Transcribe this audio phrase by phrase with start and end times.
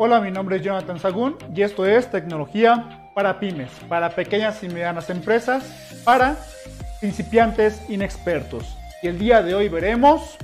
[0.00, 4.68] Hola, mi nombre es Jonathan Sagún y esto es Tecnología para Pymes, para pequeñas y
[4.68, 5.64] medianas empresas,
[6.04, 6.36] para
[7.00, 8.76] principiantes inexpertos.
[9.02, 10.38] Y el día de hoy veremos...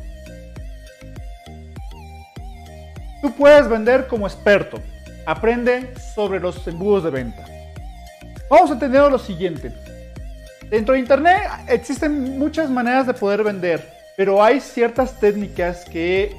[3.23, 4.81] Tú puedes vender como experto.
[5.25, 7.45] Aprende sobre los embudos de venta.
[8.51, 9.73] Vamos a entender lo siguiente.
[10.69, 16.35] Dentro de Internet existen muchas maneras de poder vender, pero hay ciertas técnicas que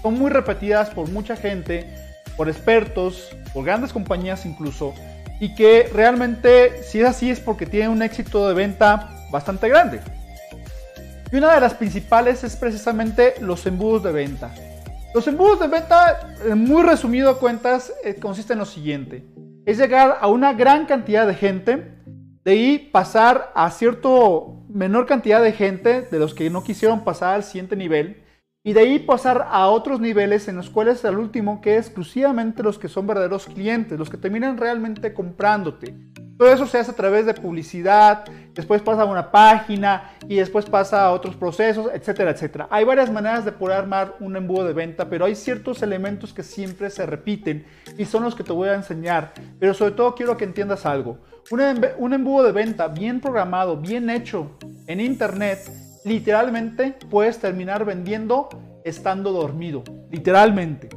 [0.00, 4.94] son muy repetidas por mucha gente, por expertos, por grandes compañías incluso,
[5.40, 10.00] y que realmente si es así es porque tienen un éxito de venta bastante grande.
[11.32, 14.54] Y una de las principales es precisamente los embudos de venta.
[15.14, 19.24] Los embudos de venta, muy resumido a cuentas, eh, consisten en lo siguiente.
[19.64, 21.94] Es llegar a una gran cantidad de gente,
[22.44, 27.34] de ahí pasar a cierto menor cantidad de gente, de los que no quisieron pasar
[27.34, 28.23] al siguiente nivel,
[28.66, 32.78] y de ahí pasar a otros niveles en los cuales el último que exclusivamente los
[32.78, 35.94] que son verdaderos clientes, los que terminan realmente comprándote.
[36.38, 40.64] Todo eso se hace a través de publicidad, después pasa a una página y después
[40.64, 42.66] pasa a otros procesos, etcétera, etcétera.
[42.70, 46.42] Hay varias maneras de poder armar un embudo de venta, pero hay ciertos elementos que
[46.42, 47.66] siempre se repiten
[47.98, 49.34] y son los que te voy a enseñar.
[49.60, 51.18] Pero sobre todo quiero que entiendas algo.
[51.50, 51.60] Un,
[51.98, 55.70] un embudo de venta bien programado, bien hecho en internet,
[56.04, 58.48] literalmente puedes terminar vendiendo
[58.84, 60.90] estando dormido, literalmente.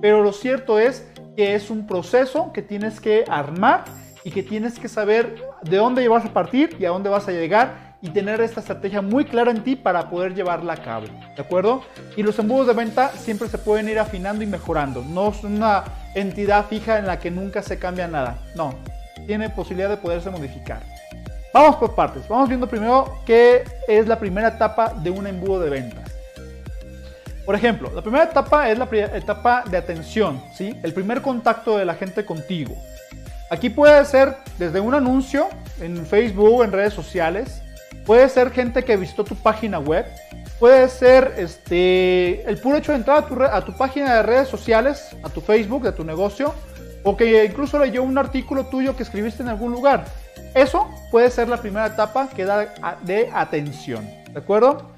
[0.00, 3.84] Pero lo cierto es que es un proceso que tienes que armar
[4.24, 7.32] y que tienes que saber de dónde vas a partir y a dónde vas a
[7.32, 11.42] llegar y tener esta estrategia muy clara en ti para poder llevarla a cabo, ¿de
[11.42, 11.82] acuerdo?
[12.16, 15.84] Y los embudos de venta siempre se pueden ir afinando y mejorando, no es una
[16.14, 18.74] entidad fija en la que nunca se cambia nada, no,
[19.26, 20.93] tiene posibilidad de poderse modificar.
[21.54, 22.26] Vamos por partes.
[22.26, 26.10] Vamos viendo primero qué es la primera etapa de un embudo de ventas.
[27.46, 30.76] Por ejemplo, la primera etapa es la etapa de atención, ¿sí?
[30.82, 32.74] El primer contacto de la gente contigo.
[33.50, 35.46] Aquí puede ser desde un anuncio
[35.80, 37.62] en Facebook, en redes sociales,
[38.04, 40.06] puede ser gente que visitó tu página web,
[40.58, 44.48] puede ser este, el puro hecho de entrar a tu, a tu página de redes
[44.48, 46.52] sociales, a tu Facebook, de tu negocio,
[47.04, 50.04] o que incluso leyó un artículo tuyo que escribiste en algún lugar.
[50.54, 52.72] Eso puede ser la primera etapa que da
[53.02, 54.88] de atención, ¿de acuerdo?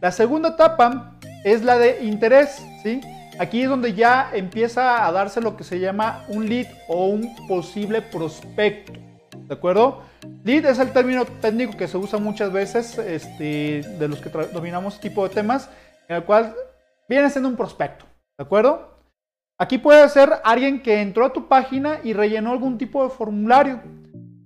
[0.00, 3.00] La segunda etapa es la de interés, ¿sí?
[3.40, 7.34] Aquí es donde ya empieza a darse lo que se llama un lead o un
[7.48, 8.92] posible prospecto,
[9.34, 10.02] ¿de acuerdo?
[10.44, 14.94] Lead es el término técnico que se usa muchas veces este, de los que dominamos
[14.94, 15.68] este tipo de temas,
[16.08, 16.54] en el cual
[17.08, 18.04] viene siendo un prospecto,
[18.38, 18.90] ¿de acuerdo?
[19.58, 23.80] Aquí puede ser alguien que entró a tu página y rellenó algún tipo de formulario,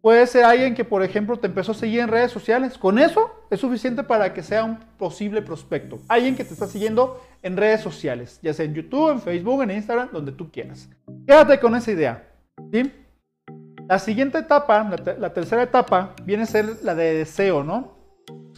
[0.05, 2.77] Puede ser alguien que, por ejemplo, te empezó a seguir en redes sociales.
[2.77, 5.99] Con eso es suficiente para que sea un posible prospecto.
[6.09, 9.71] Alguien que te está siguiendo en redes sociales, ya sea en YouTube, en Facebook, en
[9.71, 10.91] Instagram, donde tú quieras.
[11.27, 12.29] Quédate con esa idea.
[12.71, 12.93] ¿sí?
[13.89, 14.87] La siguiente etapa,
[15.19, 17.95] la, tercera etapa, viene a ser la de deseo, ¿no?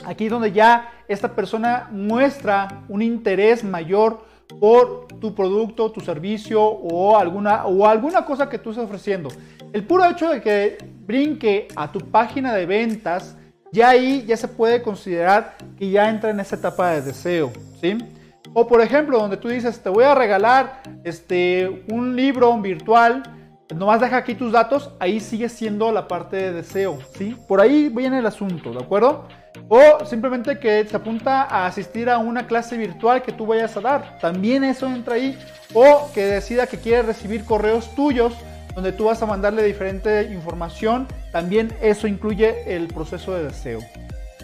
[0.04, 4.24] Aquí es donde ya esta persona muestra un interés mayor
[4.58, 9.28] por tu producto, tu servicio o alguna, o alguna cosa que tú estés ofreciendo.
[9.72, 13.36] El puro hecho de que brinque a tu página de ventas,
[13.72, 17.98] ya ahí ya se puede considerar que ya entra en esa etapa de deseo, ¿sí?
[18.54, 23.22] O por ejemplo, donde tú dices, te voy a regalar este, un libro virtual,
[23.74, 27.36] nomás deja aquí tus datos, ahí sigue siendo la parte de deseo, ¿sí?
[27.46, 29.26] Por ahí viene el asunto, ¿de acuerdo?
[29.68, 33.80] O simplemente que se apunta a asistir a una clase virtual que tú vayas a
[33.80, 35.36] dar, también eso entra ahí.
[35.74, 38.32] O que decida que quiere recibir correos tuyos
[38.76, 43.80] donde tú vas a mandarle diferente información, también eso incluye el proceso de deseo.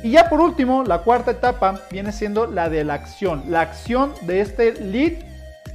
[0.02, 4.14] Y ya por último, la cuarta etapa viene siendo la de la acción, la acción
[4.22, 5.12] de este lead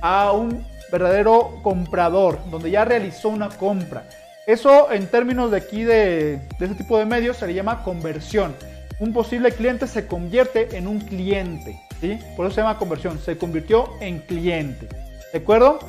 [0.02, 4.10] a un verdadero comprador, donde ya realizó una compra.
[4.48, 8.56] Eso en términos de aquí de, de este tipo de medios se le llama conversión.
[9.00, 12.20] Un posible cliente se convierte en un cliente, ¿sí?
[12.36, 14.88] Por eso se llama conversión, se convirtió en cliente.
[15.32, 15.80] ¿De acuerdo?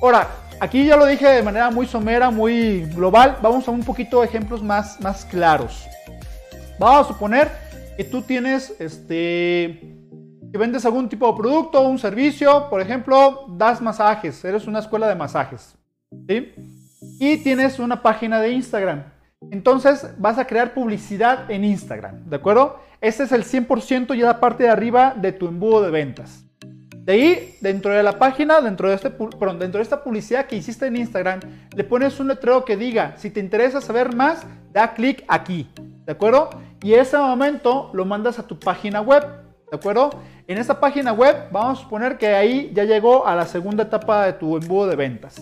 [0.00, 0.28] Ahora,
[0.60, 3.38] Aquí ya lo dije de manera muy somera, muy global.
[3.40, 5.86] Vamos a un poquito de ejemplos más, más claros.
[6.80, 7.48] Vamos a suponer
[7.96, 9.94] que tú tienes este
[10.50, 15.06] que vendes algún tipo de producto un servicio, por ejemplo, das masajes, eres una escuela
[15.06, 15.76] de masajes,
[16.26, 16.54] ¿sí?
[17.20, 19.04] Y tienes una página de Instagram.
[19.50, 22.80] Entonces vas a crear publicidad en Instagram, ¿de acuerdo?
[23.00, 26.47] Este es el 100% ya la parte de arriba de tu embudo de ventas.
[27.08, 30.88] De ahí, dentro de la página, dentro de, este, dentro de esta publicidad que hiciste
[30.88, 31.40] en Instagram,
[31.74, 34.42] le pones un letrero que diga, si te interesa saber más,
[34.74, 35.70] da clic aquí,
[36.04, 36.50] ¿de acuerdo?
[36.82, 39.24] Y ese momento lo mandas a tu página web,
[39.70, 40.10] ¿de acuerdo?
[40.46, 44.26] En esta página web vamos a suponer que ahí ya llegó a la segunda etapa
[44.26, 45.40] de tu embudo de ventas.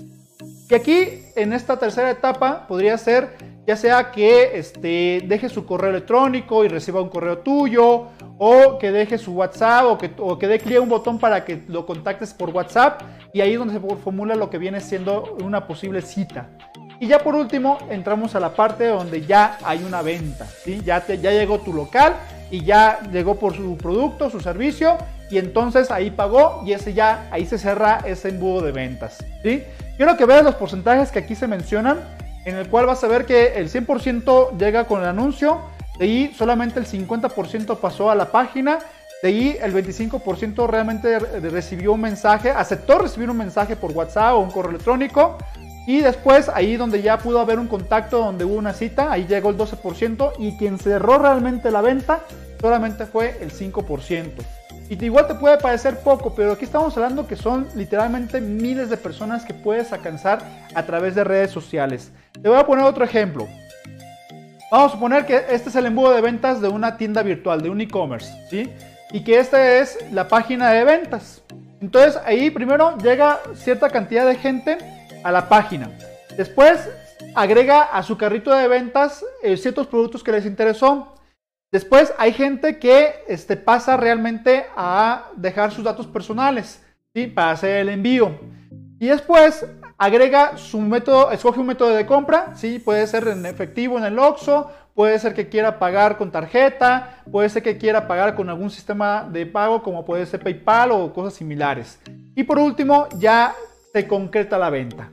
[0.71, 5.91] Y aquí, en esta tercera etapa, podría ser ya sea que este, deje su correo
[5.91, 8.05] electrónico y reciba un correo tuyo,
[8.39, 11.63] o que deje su WhatsApp, o que, o dé clic a un botón para que
[11.69, 13.03] lo contactes por WhatsApp,
[13.33, 16.49] y ahí es donde se formula lo que viene siendo una posible cita.
[16.99, 20.81] Y ya por último, entramos a la parte donde ya hay una venta, ¿sí?
[20.85, 22.15] ya, ya llegó tu local
[22.51, 24.97] y ya llegó por su producto, su servicio,
[25.31, 29.19] y entonces ahí pagó y ese ya, ahí se cierra ese embudo de ventas.
[29.43, 29.65] ¿sí?
[29.97, 32.01] Quiero que veas los porcentajes que aquí se mencionan,
[32.45, 35.61] en el cual vas a ver que el 100% llega con el anuncio,
[35.99, 38.79] de ahí solamente el 50% pasó a la página,
[39.23, 44.41] de ahí el 25% realmente recibió un mensaje, aceptó recibir un mensaje por WhatsApp o
[44.41, 45.39] un correo electrónico,
[45.87, 49.51] y después ahí donde ya pudo haber un contacto donde hubo una cita, ahí llegó
[49.51, 52.21] el 12% y quien cerró realmente la venta
[52.61, 54.33] solamente fue el 5%.
[54.89, 58.97] Y igual te puede parecer poco, pero aquí estamos hablando que son literalmente miles de
[58.97, 60.41] personas que puedes alcanzar
[60.75, 62.11] a través de redes sociales.
[62.41, 63.49] Te voy a poner otro ejemplo.
[64.69, 67.71] Vamos a suponer que este es el embudo de ventas de una tienda virtual, de
[67.71, 68.69] un e-commerce, ¿sí?
[69.13, 71.41] Y que esta es la página de ventas.
[71.81, 74.79] Entonces ahí primero llega cierta cantidad de gente
[75.23, 75.89] a la página.
[76.37, 76.89] Después
[77.37, 81.15] agrega a su carrito de ventas eh, ciertos productos que les interesó.
[81.71, 86.83] Después hay gente que este, pasa realmente a dejar sus datos personales
[87.15, 87.29] ¿sí?
[87.29, 88.37] para hacer el envío.
[88.99, 89.65] Y después
[89.99, 92.79] agrega su método, escoge un método de compra, ¿sí?
[92.79, 97.49] puede ser en efectivo en el OXO, puede ser que quiera pagar con tarjeta, puede
[97.49, 101.35] ser que quiera pagar con algún sistema de pago como puede ser PayPal o cosas
[101.35, 101.99] similares.
[102.35, 103.55] Y por último, ya
[103.93, 105.11] se concreta la venta.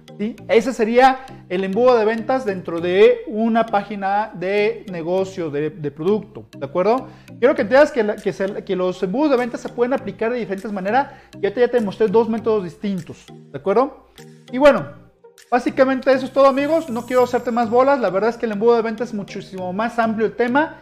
[0.47, 6.65] Ese sería el embudo de ventas dentro de una página de negocio, de, producto, ¿de
[6.65, 7.07] acuerdo?
[7.39, 11.11] Quiero que entiendas que, que, los embudos de ventas se pueden aplicar de diferentes maneras.
[11.39, 14.07] Ya te, ya te mostré dos métodos distintos, ¿de acuerdo?
[14.53, 14.85] Y bueno,
[15.49, 16.87] básicamente eso es todo amigos.
[16.87, 17.99] No quiero hacerte más bolas.
[17.99, 20.77] La verdad es que el embudo de ventas es muchísimo más amplio el tema.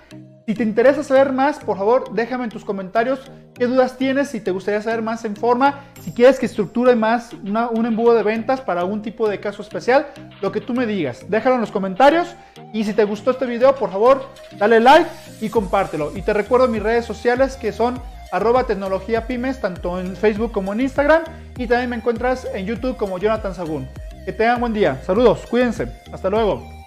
[0.45, 3.21] Si te interesa saber más, por favor, déjame en tus comentarios
[3.53, 7.31] qué dudas tienes, si te gustaría saber más en forma, si quieres que estructure más
[7.31, 10.07] un embudo de ventas para algún tipo de caso especial,
[10.41, 11.23] lo que tú me digas.
[11.29, 12.35] Déjalo en los comentarios
[12.73, 14.27] y si te gustó este video, por favor,
[14.57, 15.09] dale like
[15.39, 16.11] y compártelo.
[16.17, 20.73] Y te recuerdo mis redes sociales que son arroba tecnología pymes, tanto en Facebook como
[20.73, 21.23] en Instagram.
[21.57, 23.87] Y también me encuentras en YouTube como Jonathan Sagún.
[24.25, 25.01] Que tengan buen día.
[25.05, 25.87] Saludos, cuídense.
[26.11, 26.80] Hasta luego.